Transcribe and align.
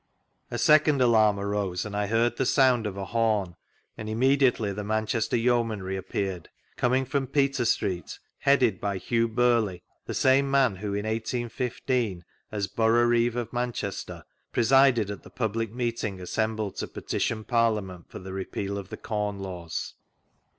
A 0.49 0.57
second 0.57 0.99
alarm 0.99 1.39
arose, 1.39 1.85
and 1.85 1.95
I 1.95 2.07
heard 2.07 2.37
the 2.37 2.45
sound 2.47 2.87
of 2.87 2.97
a 2.97 3.05
horn, 3.05 3.55
and 3.95 4.09
immediately 4.09 4.73
the 4.73 4.83
Manchester 4.83 5.37
Yeomanry 5.37 5.95
appeatied, 5.95 6.47
coming 6.75 7.05
from 7.05 7.27
Peter 7.27 7.65
Street, 7.65 8.17
headied 8.43 8.79
by 8.81 8.97
Hugh 8.97 9.29
Birley, 9.29 9.83
the 10.07 10.15
same 10.15 10.49
man 10.49 10.77
who, 10.77 10.95
in 10.95 11.05
1815, 11.05 12.25
as 12.51 12.65
Boroughreeve 12.67 13.35
of 13.35 13.53
Manchester, 13.53 14.23
presided 14.51 15.11
at 15.11 15.21
the 15.21 15.29
public 15.29 15.71
meeting 15.71 16.19
assembled 16.19 16.77
to 16.77 16.87
petition 16.87 17.43
Parliament 17.43 18.09
for 18.09 18.17
the 18.17 18.33
Repeal 18.33 18.79
of 18.79 18.89
the 18.89 18.97
Corn 18.97 19.37
Laws. 19.37 19.93